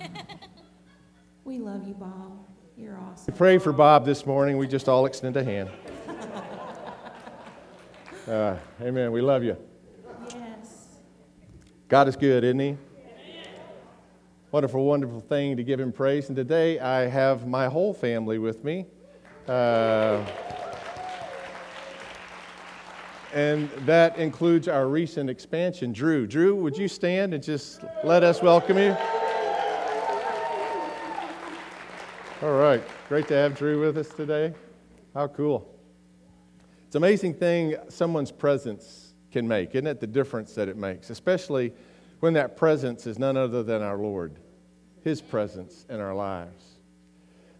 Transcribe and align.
We 1.44 1.58
love 1.58 1.88
you, 1.88 1.94
Bob. 1.94 2.46
You're 2.76 2.98
awesome. 2.98 3.34
Pray 3.34 3.58
for 3.58 3.72
Bob 3.72 4.04
this 4.04 4.24
morning. 4.24 4.56
We 4.56 4.68
just 4.68 4.88
all 4.88 5.06
extend 5.06 5.36
a 5.36 5.44
hand. 5.44 5.70
Uh, 8.28 8.54
amen. 8.80 9.10
We 9.10 9.20
love 9.22 9.42
you. 9.42 9.56
Yes. 10.28 11.00
God 11.88 12.06
is 12.06 12.14
good, 12.14 12.44
isn't 12.44 12.60
He? 12.60 12.76
Wonderful, 14.52 14.84
wonderful 14.84 15.20
thing 15.20 15.56
to 15.56 15.64
give 15.64 15.80
Him 15.80 15.90
praise. 15.90 16.28
And 16.28 16.36
today 16.36 16.78
I 16.78 17.08
have 17.08 17.48
my 17.48 17.66
whole 17.66 17.92
family 17.92 18.38
with 18.38 18.62
me. 18.62 18.86
Uh, 19.48 20.24
and 23.32 23.68
that 23.86 24.16
includes 24.16 24.68
our 24.68 24.86
recent 24.86 25.28
expansion. 25.28 25.92
Drew, 25.92 26.28
Drew, 26.28 26.54
would 26.54 26.76
you 26.76 26.86
stand 26.86 27.34
and 27.34 27.42
just 27.42 27.82
let 28.04 28.22
us 28.22 28.42
welcome 28.42 28.78
you? 28.78 28.96
All 32.42 32.52
right, 32.52 32.82
great 33.10 33.28
to 33.28 33.34
have 33.34 33.54
Drew 33.54 33.80
with 33.80 33.98
us 33.98 34.08
today. 34.08 34.54
How 35.12 35.28
cool. 35.28 35.70
It's 36.86 36.96
an 36.96 37.02
amazing 37.02 37.34
thing 37.34 37.76
someone's 37.90 38.32
presence 38.32 39.12
can 39.30 39.46
make, 39.46 39.74
isn't 39.74 39.86
it? 39.86 40.00
The 40.00 40.06
difference 40.06 40.54
that 40.54 40.66
it 40.66 40.78
makes, 40.78 41.10
especially 41.10 41.74
when 42.20 42.32
that 42.32 42.56
presence 42.56 43.06
is 43.06 43.18
none 43.18 43.36
other 43.36 43.62
than 43.62 43.82
our 43.82 43.98
Lord, 43.98 44.38
His 45.04 45.20
presence 45.20 45.84
in 45.90 46.00
our 46.00 46.14
lives. 46.14 46.64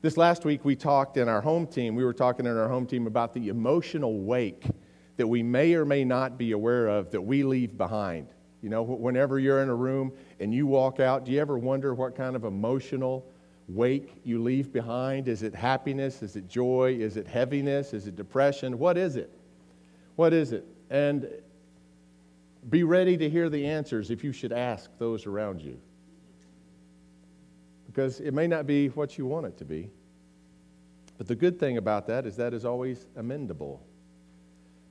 This 0.00 0.16
last 0.16 0.46
week, 0.46 0.64
we 0.64 0.76
talked 0.76 1.18
in 1.18 1.28
our 1.28 1.42
home 1.42 1.66
team, 1.66 1.94
we 1.94 2.02
were 2.02 2.14
talking 2.14 2.46
in 2.46 2.56
our 2.56 2.68
home 2.70 2.86
team 2.86 3.06
about 3.06 3.34
the 3.34 3.48
emotional 3.48 4.20
wake 4.20 4.64
that 5.18 5.26
we 5.26 5.42
may 5.42 5.74
or 5.74 5.84
may 5.84 6.06
not 6.06 6.38
be 6.38 6.52
aware 6.52 6.88
of 6.88 7.10
that 7.10 7.20
we 7.20 7.42
leave 7.42 7.76
behind. 7.76 8.28
You 8.62 8.70
know, 8.70 8.82
whenever 8.82 9.38
you're 9.38 9.62
in 9.62 9.68
a 9.68 9.74
room 9.74 10.10
and 10.38 10.54
you 10.54 10.66
walk 10.66 11.00
out, 11.00 11.26
do 11.26 11.32
you 11.32 11.40
ever 11.40 11.58
wonder 11.58 11.92
what 11.92 12.16
kind 12.16 12.34
of 12.34 12.44
emotional 12.44 13.26
wake 13.74 14.20
you 14.24 14.42
leave 14.42 14.72
behind? 14.72 15.28
Is 15.28 15.42
it 15.42 15.54
happiness? 15.54 16.22
Is 16.22 16.36
it 16.36 16.48
joy? 16.48 16.96
Is 17.00 17.16
it 17.16 17.26
heaviness? 17.26 17.92
Is 17.92 18.06
it 18.06 18.16
depression? 18.16 18.78
What 18.78 18.96
is 18.96 19.16
it? 19.16 19.30
What 20.16 20.32
is 20.32 20.52
it? 20.52 20.66
And 20.90 21.28
be 22.68 22.82
ready 22.82 23.16
to 23.16 23.30
hear 23.30 23.48
the 23.48 23.66
answers 23.66 24.10
if 24.10 24.22
you 24.22 24.32
should 24.32 24.52
ask 24.52 24.90
those 24.98 25.26
around 25.26 25.62
you. 25.62 25.80
Because 27.86 28.20
it 28.20 28.34
may 28.34 28.46
not 28.46 28.66
be 28.66 28.88
what 28.88 29.16
you 29.16 29.26
want 29.26 29.46
it 29.46 29.58
to 29.58 29.64
be. 29.64 29.90
But 31.18 31.26
the 31.26 31.34
good 31.34 31.58
thing 31.58 31.76
about 31.76 32.06
that 32.06 32.26
is 32.26 32.36
that 32.36 32.54
is 32.54 32.64
always 32.64 33.06
amendable. 33.18 33.80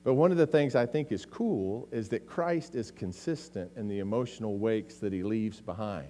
But 0.02 0.14
one 0.14 0.30
of 0.30 0.38
the 0.38 0.46
things 0.46 0.74
I 0.74 0.86
think 0.86 1.12
is 1.12 1.26
cool 1.26 1.88
is 1.92 2.08
that 2.10 2.26
Christ 2.26 2.74
is 2.74 2.90
consistent 2.90 3.70
in 3.76 3.88
the 3.88 3.98
emotional 3.98 4.58
wakes 4.58 4.96
that 4.96 5.12
he 5.12 5.22
leaves 5.22 5.60
behind. 5.60 6.08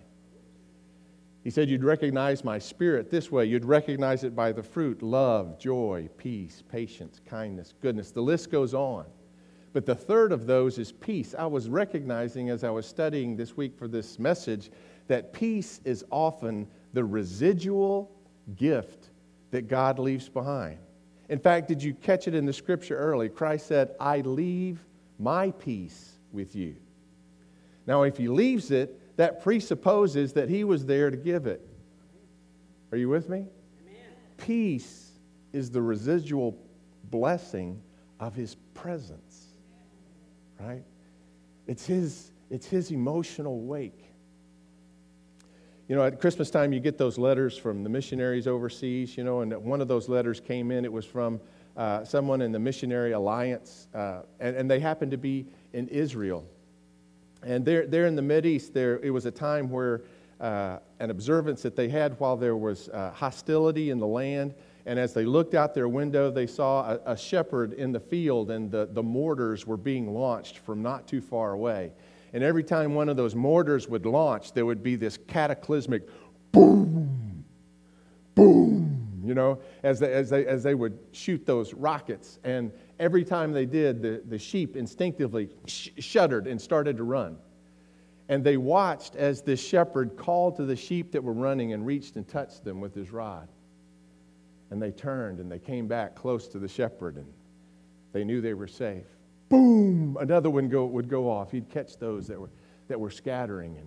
He 1.42 1.50
said, 1.50 1.68
You'd 1.70 1.84
recognize 1.84 2.44
my 2.44 2.58
spirit 2.58 3.10
this 3.10 3.30
way. 3.30 3.46
You'd 3.46 3.64
recognize 3.64 4.24
it 4.24 4.36
by 4.36 4.52
the 4.52 4.62
fruit 4.62 5.02
love, 5.02 5.58
joy, 5.58 6.08
peace, 6.18 6.62
patience, 6.70 7.20
kindness, 7.26 7.74
goodness. 7.80 8.10
The 8.10 8.20
list 8.20 8.50
goes 8.50 8.74
on. 8.74 9.06
But 9.72 9.86
the 9.86 9.94
third 9.94 10.32
of 10.32 10.46
those 10.46 10.78
is 10.78 10.92
peace. 10.92 11.34
I 11.38 11.46
was 11.46 11.68
recognizing 11.68 12.50
as 12.50 12.64
I 12.64 12.70
was 12.70 12.86
studying 12.86 13.36
this 13.36 13.56
week 13.56 13.78
for 13.78 13.86
this 13.86 14.18
message 14.18 14.70
that 15.06 15.32
peace 15.32 15.80
is 15.84 16.04
often 16.10 16.66
the 16.92 17.04
residual 17.04 18.10
gift 18.56 19.10
that 19.52 19.68
God 19.68 19.98
leaves 19.98 20.28
behind. 20.28 20.78
In 21.28 21.38
fact, 21.38 21.68
did 21.68 21.82
you 21.82 21.94
catch 21.94 22.26
it 22.26 22.34
in 22.34 22.44
the 22.44 22.52
scripture 22.52 22.96
early? 22.96 23.28
Christ 23.28 23.66
said, 23.66 23.94
I 24.00 24.20
leave 24.22 24.84
my 25.18 25.52
peace 25.52 26.18
with 26.32 26.56
you. 26.56 26.76
Now, 27.86 28.02
if 28.02 28.16
he 28.16 28.26
leaves 28.26 28.72
it, 28.72 28.99
that 29.20 29.42
presupposes 29.42 30.32
that 30.32 30.48
he 30.48 30.64
was 30.64 30.86
there 30.86 31.10
to 31.10 31.16
give 31.18 31.46
it. 31.46 31.60
Are 32.90 32.96
you 32.96 33.10
with 33.10 33.28
me? 33.28 33.36
Amen. 33.36 34.12
Peace 34.38 35.10
is 35.52 35.70
the 35.70 35.82
residual 35.82 36.56
blessing 37.10 37.82
of 38.18 38.34
his 38.34 38.54
presence. 38.72 39.48
Right? 40.58 40.82
It's 41.66 41.84
his, 41.84 42.32
it's 42.48 42.64
his 42.64 42.92
emotional 42.92 43.60
wake. 43.60 44.06
You 45.86 45.96
know, 45.96 46.04
at 46.06 46.18
Christmas 46.18 46.50
time, 46.50 46.72
you 46.72 46.80
get 46.80 46.96
those 46.96 47.18
letters 47.18 47.58
from 47.58 47.82
the 47.82 47.90
missionaries 47.90 48.46
overseas, 48.46 49.18
you 49.18 49.24
know, 49.24 49.42
and 49.42 49.54
one 49.62 49.82
of 49.82 49.88
those 49.88 50.08
letters 50.08 50.40
came 50.40 50.70
in. 50.70 50.86
It 50.86 50.92
was 50.92 51.04
from 51.04 51.42
uh, 51.76 52.04
someone 52.04 52.40
in 52.40 52.52
the 52.52 52.58
Missionary 52.58 53.12
Alliance, 53.12 53.86
uh, 53.94 54.22
and, 54.38 54.56
and 54.56 54.70
they 54.70 54.80
happened 54.80 55.10
to 55.10 55.18
be 55.18 55.44
in 55.74 55.88
Israel. 55.88 56.46
And 57.42 57.64
there, 57.64 57.86
there 57.86 58.06
in 58.06 58.16
the 58.16 58.46
East, 58.46 58.74
there, 58.74 58.98
it 59.00 59.10
was 59.10 59.26
a 59.26 59.30
time 59.30 59.70
where 59.70 60.02
uh, 60.40 60.78
an 61.00 61.10
observance 61.10 61.62
that 61.62 61.76
they 61.76 61.88
had 61.88 62.18
while 62.18 62.36
there 62.36 62.56
was 62.56 62.88
uh, 62.88 63.10
hostility 63.12 63.90
in 63.90 63.98
the 63.98 64.06
land. 64.06 64.54
And 64.86 64.98
as 64.98 65.12
they 65.12 65.24
looked 65.24 65.54
out 65.54 65.74
their 65.74 65.88
window, 65.88 66.30
they 66.30 66.46
saw 66.46 66.92
a, 66.92 67.12
a, 67.12 67.16
shepherd 67.16 67.74
in 67.74 67.92
the 67.92 68.00
field, 68.00 68.50
and 68.50 68.70
the, 68.70 68.88
the 68.90 69.02
mortars 69.02 69.66
were 69.66 69.76
being 69.76 70.14
launched 70.14 70.58
from 70.58 70.82
not 70.82 71.06
too 71.06 71.20
far 71.20 71.52
away. 71.52 71.92
And 72.32 72.42
every 72.42 72.64
time 72.64 72.94
one 72.94 73.08
of 73.08 73.16
those 73.16 73.34
mortars 73.34 73.88
would 73.88 74.06
launch, 74.06 74.52
there 74.54 74.64
would 74.64 74.82
be 74.82 74.96
this 74.96 75.18
cataclysmic 75.28 76.08
boom, 76.52 77.44
boom, 78.34 78.89
you 79.30 79.34
know, 79.36 79.60
as 79.84 80.00
they, 80.00 80.12
as 80.12 80.28
they, 80.28 80.44
as 80.44 80.64
they 80.64 80.74
would 80.74 80.98
shoot 81.12 81.46
those 81.46 81.72
rockets. 81.72 82.40
And 82.42 82.72
every 82.98 83.22
time 83.22 83.52
they 83.52 83.64
did, 83.64 84.02
the, 84.02 84.20
the 84.28 84.40
sheep 84.40 84.74
instinctively 84.74 85.50
sh- 85.66 85.90
shuddered 85.98 86.48
and 86.48 86.60
started 86.60 86.96
to 86.96 87.04
run. 87.04 87.38
And 88.28 88.42
they 88.42 88.56
watched 88.56 89.14
as 89.14 89.40
this 89.42 89.64
shepherd 89.64 90.16
called 90.16 90.56
to 90.56 90.64
the 90.64 90.74
sheep 90.74 91.12
that 91.12 91.22
were 91.22 91.32
running 91.32 91.74
and 91.74 91.86
reached 91.86 92.16
and 92.16 92.26
touched 92.26 92.64
them 92.64 92.80
with 92.80 92.92
his 92.92 93.12
rod. 93.12 93.46
And 94.72 94.82
they 94.82 94.90
turned 94.90 95.38
and 95.38 95.48
they 95.48 95.60
came 95.60 95.86
back 95.86 96.16
close 96.16 96.48
to 96.48 96.58
the 96.58 96.68
shepherd 96.68 97.14
and 97.14 97.32
they 98.12 98.24
knew 98.24 98.40
they 98.40 98.54
were 98.54 98.66
safe. 98.66 99.06
Boom! 99.48 100.16
Another 100.20 100.50
one 100.50 100.68
go, 100.68 100.86
would 100.86 101.08
go 101.08 101.30
off. 101.30 101.52
He'd 101.52 101.68
catch 101.70 101.98
those 101.98 102.26
that 102.26 102.40
were, 102.40 102.50
that 102.88 102.98
were 102.98 103.10
scattering 103.10 103.76
and 103.76 103.86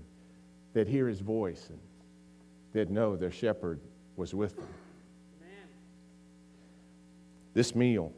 they'd 0.71 0.87
hear 0.87 1.09
his 1.09 1.19
voice 1.19 1.67
and 1.69 1.79
they'd 2.71 2.89
know 2.89 3.17
their 3.17 3.29
shepherd 3.29 3.81
was 4.15 4.33
with 4.33 4.55
them. 4.55 4.67
This 7.53 7.75
meal 7.75 8.11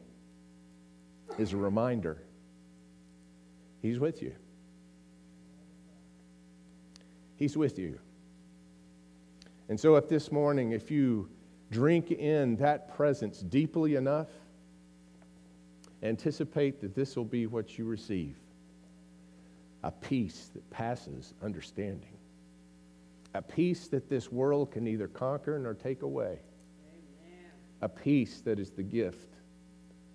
is 1.38 1.52
a 1.52 1.56
reminder 1.56 2.22
He's 3.82 4.00
with 4.00 4.20
you. 4.20 4.34
He's 7.36 7.56
with 7.56 7.78
you. 7.78 8.00
And 9.68 9.78
so, 9.78 9.96
if 9.96 10.08
this 10.08 10.32
morning, 10.32 10.72
if 10.72 10.90
you 10.90 11.28
drink 11.70 12.10
in 12.10 12.56
that 12.56 12.96
presence 12.96 13.40
deeply 13.40 13.94
enough, 13.94 14.28
anticipate 16.02 16.80
that 16.80 16.94
this 16.94 17.16
will 17.16 17.24
be 17.24 17.46
what 17.46 17.78
you 17.78 17.84
receive 17.84 18.36
a 19.84 19.90
peace 19.92 20.50
that 20.52 20.68
passes 20.70 21.34
understanding, 21.44 22.16
a 23.34 23.42
peace 23.42 23.86
that 23.88 24.08
this 24.08 24.32
world 24.32 24.72
can 24.72 24.82
neither 24.82 25.06
conquer 25.06 25.60
nor 25.60 25.74
take 25.74 26.02
away. 26.02 26.40
A 27.82 27.88
peace 27.88 28.40
that 28.40 28.58
is 28.58 28.70
the 28.70 28.82
gift 28.82 29.34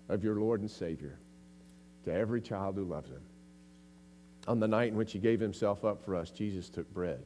of 0.08 0.24
your 0.24 0.36
Lord 0.36 0.60
and 0.60 0.70
Savior 0.70 1.18
to 2.04 2.12
every 2.12 2.40
child 2.40 2.76
who 2.76 2.84
loves 2.84 3.10
him. 3.10 3.22
On 4.48 4.58
the 4.58 4.68
night 4.68 4.88
in 4.88 4.96
which 4.96 5.12
he 5.12 5.18
gave 5.18 5.40
himself 5.40 5.84
up 5.84 6.04
for 6.04 6.16
us, 6.16 6.30
Jesus 6.30 6.68
took 6.68 6.92
bread. 6.92 7.22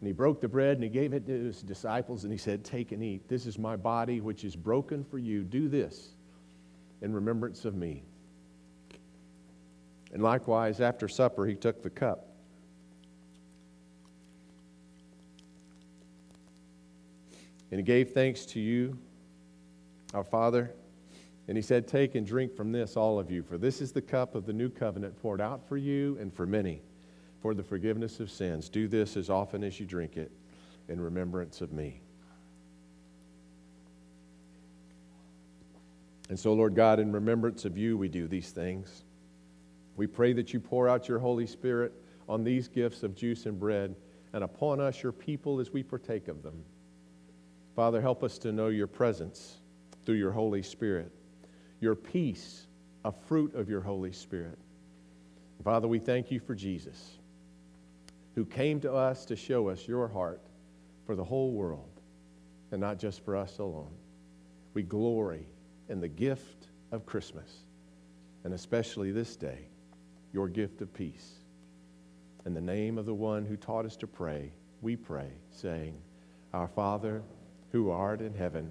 And 0.00 0.06
he 0.06 0.12
broke 0.12 0.40
the 0.40 0.48
bread 0.48 0.76
and 0.76 0.82
he 0.82 0.88
gave 0.88 1.12
it 1.12 1.26
to 1.26 1.32
his 1.32 1.62
disciples 1.62 2.24
and 2.24 2.32
he 2.32 2.38
said, 2.38 2.64
Take 2.64 2.92
and 2.92 3.02
eat. 3.02 3.28
This 3.28 3.46
is 3.46 3.58
my 3.58 3.76
body 3.76 4.20
which 4.20 4.44
is 4.44 4.56
broken 4.56 5.04
for 5.04 5.18
you. 5.18 5.42
Do 5.42 5.68
this 5.68 6.10
in 7.02 7.12
remembrance 7.14 7.64
of 7.64 7.74
me. 7.74 8.02
And 10.12 10.22
likewise, 10.22 10.80
after 10.80 11.06
supper, 11.08 11.46
he 11.46 11.54
took 11.54 11.82
the 11.82 11.90
cup. 11.90 12.26
And 17.70 17.78
he 17.78 17.84
gave 17.84 18.10
thanks 18.10 18.44
to 18.46 18.60
you, 18.60 18.98
our 20.14 20.24
Father 20.24 20.74
and 21.48 21.56
he 21.56 21.62
said, 21.62 21.88
Take 21.88 22.14
and 22.14 22.26
drink 22.26 22.54
from 22.54 22.70
this, 22.70 22.96
all 22.96 23.18
of 23.18 23.30
you, 23.30 23.42
for 23.42 23.58
this 23.58 23.80
is 23.80 23.90
the 23.90 24.02
cup 24.02 24.34
of 24.34 24.46
the 24.46 24.52
new 24.52 24.68
covenant 24.68 25.20
poured 25.20 25.40
out 25.40 25.68
for 25.68 25.76
you 25.76 26.16
and 26.20 26.32
for 26.32 26.46
many 26.46 26.80
for 27.40 27.54
the 27.54 27.62
forgiveness 27.62 28.20
of 28.20 28.30
sins. 28.30 28.68
Do 28.68 28.86
this 28.86 29.16
as 29.16 29.30
often 29.30 29.64
as 29.64 29.80
you 29.80 29.86
drink 29.86 30.16
it 30.16 30.30
in 30.88 31.00
remembrance 31.00 31.60
of 31.60 31.72
me. 31.72 32.02
And 36.28 36.38
so, 36.38 36.52
Lord 36.52 36.76
God, 36.76 37.00
in 37.00 37.10
remembrance 37.10 37.64
of 37.64 37.76
you, 37.76 37.98
we 37.98 38.08
do 38.08 38.28
these 38.28 38.50
things. 38.50 39.02
We 39.96 40.06
pray 40.06 40.32
that 40.34 40.52
you 40.52 40.60
pour 40.60 40.88
out 40.88 41.08
your 41.08 41.18
Holy 41.18 41.46
Spirit 41.46 41.92
on 42.28 42.44
these 42.44 42.68
gifts 42.68 43.02
of 43.02 43.16
juice 43.16 43.46
and 43.46 43.58
bread 43.58 43.96
and 44.32 44.44
upon 44.44 44.80
us, 44.80 45.02
your 45.02 45.10
people, 45.10 45.58
as 45.58 45.72
we 45.72 45.82
partake 45.82 46.28
of 46.28 46.44
them. 46.44 46.62
Father, 47.74 48.00
help 48.00 48.22
us 48.22 48.38
to 48.38 48.52
know 48.52 48.68
your 48.68 48.86
presence 48.86 49.59
through 50.04 50.16
your 50.16 50.32
Holy 50.32 50.62
Spirit 50.62 51.12
your 51.80 51.94
peace, 51.94 52.66
a 53.04 53.12
fruit 53.12 53.54
of 53.54 53.68
your 53.68 53.80
Holy 53.80 54.12
Spirit. 54.12 54.58
Father, 55.64 55.88
we 55.88 55.98
thank 55.98 56.30
you 56.30 56.38
for 56.38 56.54
Jesus, 56.54 57.18
who 58.34 58.44
came 58.44 58.80
to 58.80 58.92
us 58.92 59.24
to 59.26 59.36
show 59.36 59.68
us 59.68 59.88
your 59.88 60.06
heart 60.06 60.42
for 61.06 61.16
the 61.16 61.24
whole 61.24 61.52
world 61.52 62.00
and 62.70 62.80
not 62.80 62.98
just 62.98 63.24
for 63.24 63.36
us 63.36 63.58
alone. 63.58 63.94
We 64.74 64.82
glory 64.82 65.46
in 65.88 66.00
the 66.00 66.08
gift 66.08 66.68
of 66.92 67.06
Christmas, 67.06 67.50
and 68.44 68.54
especially 68.54 69.10
this 69.10 69.36
day, 69.36 69.66
your 70.32 70.48
gift 70.48 70.80
of 70.80 70.92
peace. 70.94 71.32
In 72.46 72.54
the 72.54 72.60
name 72.60 72.96
of 72.96 73.06
the 73.06 73.14
one 73.14 73.44
who 73.44 73.56
taught 73.56 73.84
us 73.84 73.96
to 73.96 74.06
pray, 74.06 74.52
we 74.80 74.96
pray, 74.96 75.30
saying, 75.50 75.94
Our 76.54 76.68
Father, 76.68 77.22
who 77.72 77.90
art 77.90 78.20
in 78.20 78.34
heaven, 78.34 78.70